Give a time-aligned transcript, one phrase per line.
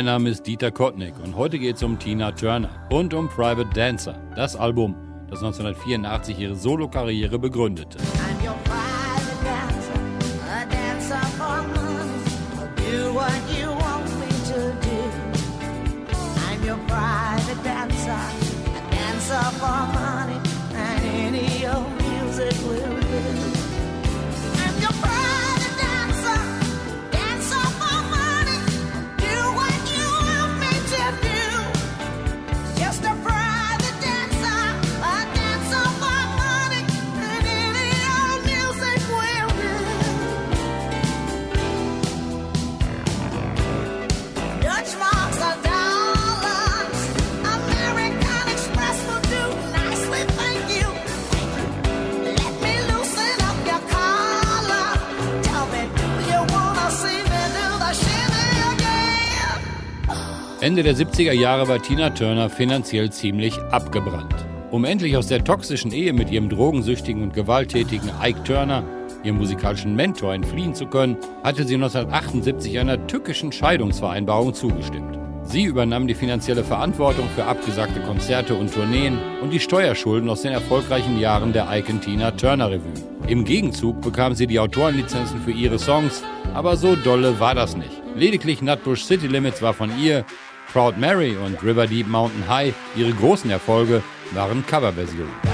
[0.00, 3.68] Mein Name ist Dieter Kottnick und heute geht es um Tina Turner und um Private
[3.74, 4.94] Dancer, das Album,
[5.28, 7.98] das 1984 ihre Solokarriere begründete.
[60.70, 64.36] Ende der 70er Jahre war Tina Turner finanziell ziemlich abgebrannt.
[64.70, 68.84] Um endlich aus der toxischen Ehe mit ihrem drogensüchtigen und gewalttätigen Ike Turner,
[69.24, 75.18] ihrem musikalischen Mentor, entfliehen zu können, hatte sie 1978 einer tückischen Scheidungsvereinbarung zugestimmt.
[75.42, 80.52] Sie übernahm die finanzielle Verantwortung für abgesagte Konzerte und Tourneen und die Steuerschulden aus den
[80.52, 82.92] erfolgreichen Jahren der Ike Tina Turner Revue.
[83.26, 86.22] Im Gegenzug bekam sie die Autorenlizenzen für ihre Songs,
[86.54, 87.90] aber so dolle war das nicht.
[88.14, 90.24] Lediglich Nutbush City Limits war von ihr
[90.72, 95.49] Proud Mary und River Deep Mountain High, ihre großen Erfolge, waren Coverversionen.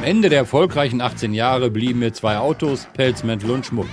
[0.00, 3.86] Am Ende der erfolgreichen 18 Jahre blieben mir zwei Autos, Pelzmäntel und Schmuck.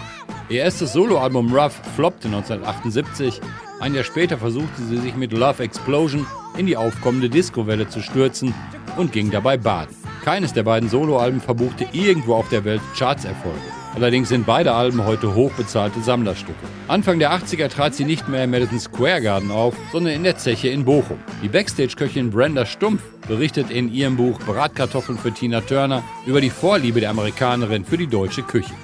[0.48, 3.42] Ihr erstes Soloalbum Rough floppte 1978.
[3.82, 6.26] Ein Jahr später versuchte sie sich mit Love Explosion
[6.58, 8.54] in die aufkommende Discowelle zu stürzen
[8.96, 9.94] und ging dabei baden.
[10.24, 13.77] Keines der beiden Soloalben verbuchte irgendwo auf der Welt Chartserfolge.
[13.98, 16.54] Allerdings sind beide Alben heute hochbezahlte Sammlerstücke.
[16.88, 20.38] Anfang der 80er trat sie nicht mehr im Madison Square Garden auf, sondern in der
[20.38, 21.18] Zeche in Bochum.
[21.42, 27.00] Die Backstage-Köchin Brenda Stumpf berichtet in ihrem Buch Bratkartoffeln für Tina Turner über die Vorliebe
[27.00, 28.76] der Amerikanerin für die deutsche Küche.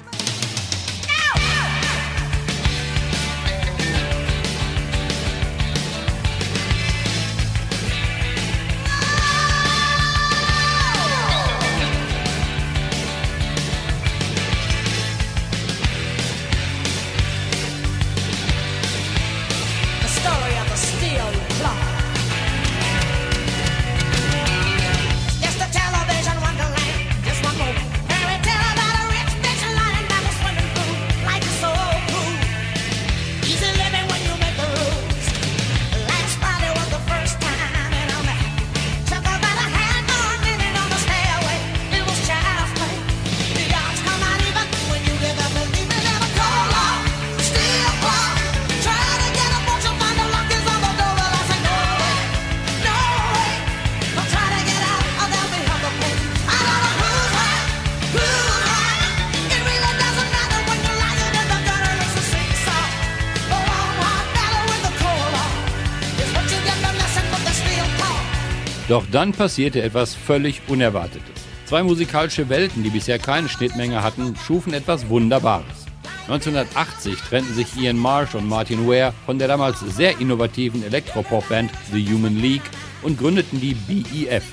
[69.14, 71.22] Dann passierte etwas völlig Unerwartetes.
[71.66, 75.86] Zwei musikalische Welten, die bisher keine Schnittmenge hatten, schufen etwas Wunderbares.
[76.26, 82.04] 1980 trennten sich Ian Marsh und Martin Ware von der damals sehr innovativen Elektropop-Band The
[82.12, 82.68] Human League
[83.02, 84.44] und gründeten die BEF,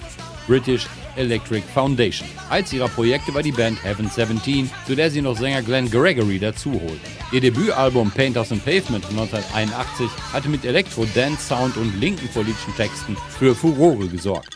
[0.47, 0.85] British
[1.15, 2.27] Electric Foundation.
[2.49, 6.39] Eins ihrer Projekte war die Band Heaven 17, zu der sie noch Sänger Glenn Gregory
[6.39, 6.99] dazu holten.
[7.31, 12.75] Ihr Debütalbum Painters and Pavement von 1981 hatte mit Elektro, Dance, Sound und linken politischen
[12.75, 14.55] Texten für Furore gesorgt.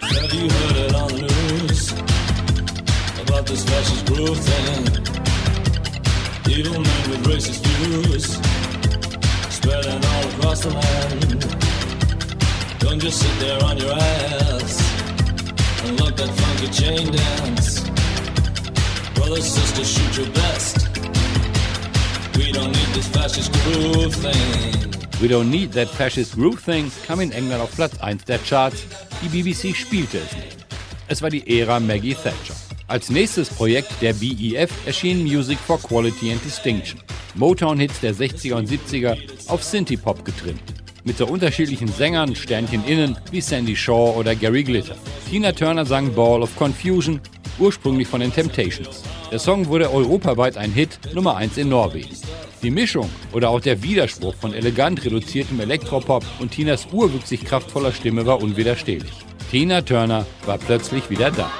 [12.79, 14.94] Don't just sit there on your ass
[15.85, 17.89] and love that funky chain dance.
[19.15, 20.87] Brothers, sisters, shoot your best.
[22.37, 24.75] We don't need this fascist groove thing.
[25.21, 28.83] We Don't Need That Fascist Groove Thing kam in England auf Platz 1 der Charts.
[29.23, 30.57] Die BBC spielte es nicht.
[31.07, 32.53] Es war die Ära Maggie Thatcher.
[32.87, 36.99] Als nächstes Projekt der BEF erschien Music for Quality and Distinction.
[37.35, 39.17] Motown-Hits der 60er und 70er
[39.47, 40.74] auf Synthie-Pop getrimmt.
[41.07, 44.95] Mit so unterschiedlichen Sängern, Sternchen innen wie Sandy Shaw oder Gary Glitter.
[45.29, 47.21] Tina Turner sang Ball of Confusion,
[47.59, 49.03] ursprünglich von den Temptations.
[49.31, 52.09] Der Song wurde europaweit ein Hit, Nummer 1 in Norwegen.
[52.63, 58.25] Die Mischung oder auch der Widerspruch von elegant reduziertem Elektropop und Tinas urwüchsig kraftvoller Stimme
[58.25, 59.13] war unwiderstehlich.
[59.51, 61.51] Tina Turner war plötzlich wieder da.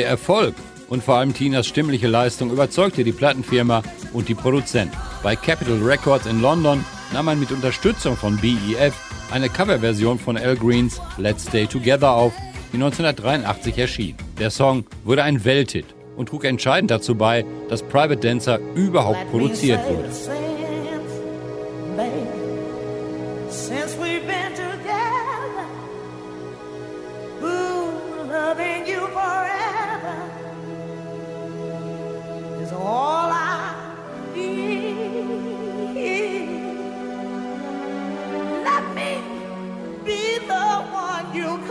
[0.00, 0.54] Der Erfolg
[0.88, 3.82] und vor allem Tinas stimmliche Leistung überzeugte die Plattenfirma
[4.14, 4.96] und die Produzenten.
[5.22, 6.82] Bei Capitol Records in London
[7.12, 8.94] nahm man mit Unterstützung von BEF
[9.30, 12.32] eine Coverversion von Al Greens Let's Stay Together auf,
[12.72, 14.16] die 1983 erschien.
[14.38, 15.84] Der Song wurde ein Welthit
[16.16, 20.49] und trug entscheidend dazu bei, dass Private Dancer überhaupt produziert wurde.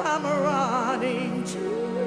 [0.01, 1.98] I'm running to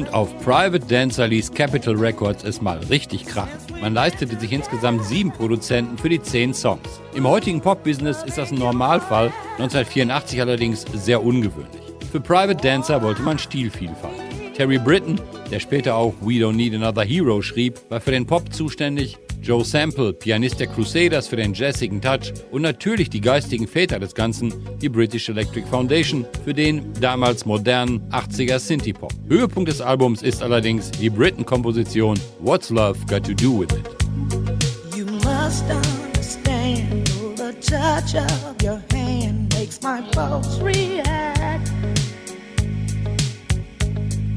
[0.00, 3.58] Und auf Private Dancer ließ Capitol Records es mal richtig krachen.
[3.82, 7.02] Man leistete sich insgesamt sieben Produzenten für die zehn Songs.
[7.14, 9.26] Im heutigen Pop-Business ist das ein Normalfall,
[9.58, 11.82] 1984 allerdings sehr ungewöhnlich.
[12.10, 14.14] Für Private Dancer wollte man Stilvielfalt.
[14.54, 15.20] Terry Britton,
[15.50, 19.64] der später auch We Don't Need Another Hero schrieb, war für den Pop zuständig Joe
[19.64, 24.52] Sample, Pianist der Crusaders für den jazzigen Touch und natürlich die geistigen Väter des Ganzen,
[24.82, 29.12] die British Electric Foundation, für den damals modernen 80er Synthie-Pop.
[29.28, 33.88] Höhepunkt des Albums ist allerdings die Britten-Komposition What's Love Got to Do With It.
[34.94, 41.70] You must understand the touch of your hand makes my pulse react.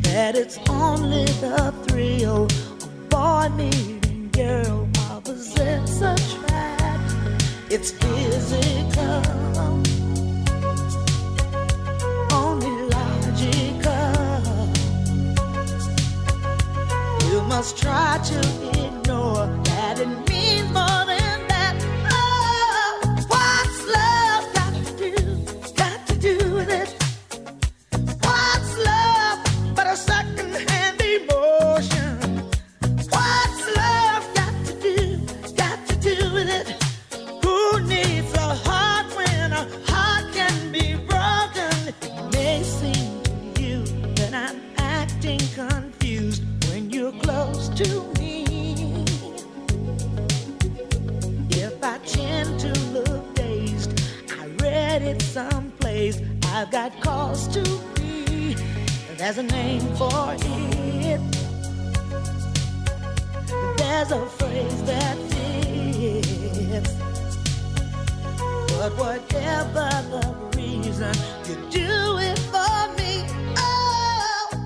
[0.03, 4.92] That it's only the thrill of boy meeting girl
[5.53, 7.13] opposites attract.
[7.69, 9.21] It's physical,
[12.31, 14.13] only logical.
[17.29, 18.39] You must try to
[18.85, 21.02] ignore that it means more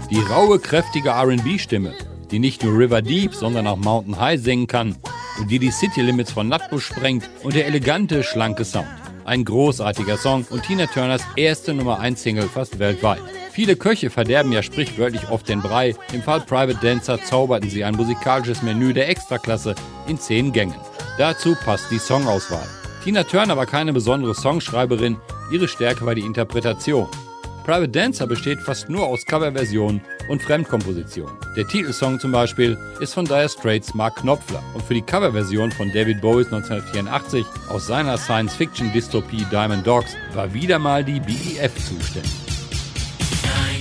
[0.09, 1.93] Die raue, kräftige RB-Stimme,
[2.31, 4.95] die nicht nur River Deep, sondern auch Mountain High singen kann
[5.37, 8.87] und die die City Limits von Nutbush sprengt und der elegante, schlanke Sound.
[9.25, 13.21] Ein großartiger Song und Tina Turners erste Nummer 1 Single fast weltweit.
[13.51, 15.93] Viele Köche verderben ja sprichwörtlich oft den Brei.
[16.13, 19.75] Im Fall Private Dancer zauberten sie ein musikalisches Menü der Extraklasse
[20.07, 20.79] in zehn Gängen.
[21.17, 22.67] Dazu passt die Songauswahl.
[23.03, 25.17] Tina Turner war keine besondere Songschreiberin,
[25.51, 27.07] ihre Stärke war die Interpretation.
[27.67, 31.35] Private Dancer besteht fast nur aus Coverversionen und Fremdkompositionen.
[31.57, 35.91] Der Titelsong zum Beispiel ist von Dire Straits Mark Knopfler und für die Coverversion von
[35.91, 42.31] David Bowies 1984 aus seiner Science-Fiction-Dystopie Diamond Dogs war wieder mal die BEF zuständig.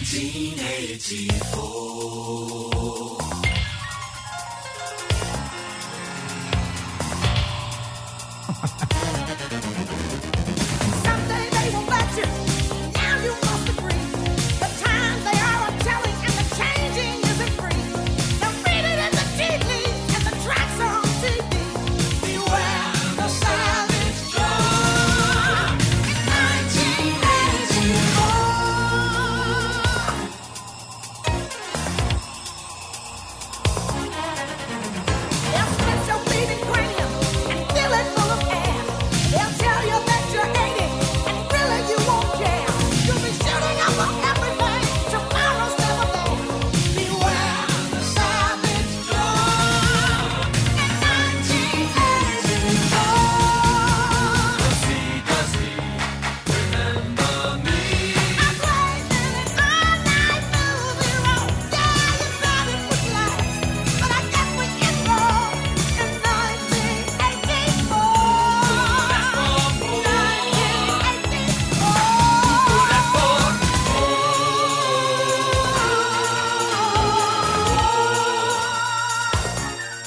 [0.00, 2.45] 1984.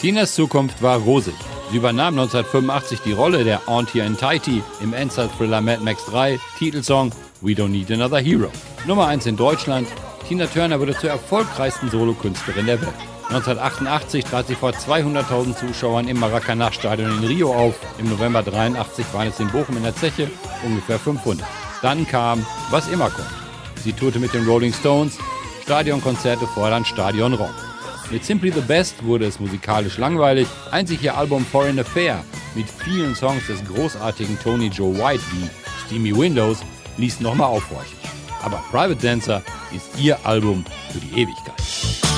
[0.10, 1.36] Tinas Zukunft war rosig.
[1.70, 7.12] Sie übernahm 1985 die Rolle der Auntie Entirety im Endzeit-Thriller Mad Max 3, Titelsong
[7.42, 8.50] We Don't Need Another Hero.
[8.88, 9.88] Nummer 1 in Deutschland,
[10.28, 12.96] Tina Turner wurde zur erfolgreichsten Solokünstlerin der Welt.
[13.30, 17.76] 1988 trat sie vor 200.000 Zuschauern im Maracanã-Stadion in Rio auf.
[18.00, 20.32] Im November 83 waren es in Bochum in der Zeche
[20.66, 21.46] ungefähr 500.
[21.84, 23.30] Dann kam, was immer kommt.
[23.84, 25.20] Sie tourte mit den Rolling Stones,
[25.62, 27.69] Stadionkonzerte fordern Stadionrock.
[28.12, 30.48] Mit Simply the Best wurde es musikalisch langweilig.
[30.72, 32.24] Einzig ihr Album Foreign Affair
[32.56, 35.48] mit vielen Songs des großartigen Tony Joe White wie
[35.86, 36.60] Steamy Windows
[36.98, 37.98] ließ nochmal aufhorchen.
[38.42, 39.44] Aber Private Dancer
[39.76, 42.09] ist ihr Album für die Ewigkeit.